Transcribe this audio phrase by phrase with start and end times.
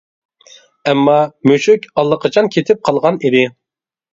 [0.91, 1.17] ئەمما
[1.51, 3.45] مۈشۈك ئاللىقاچان كېتىپ قالغان ئىدى.